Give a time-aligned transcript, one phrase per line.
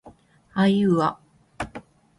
[0.55, 1.19] あいうあ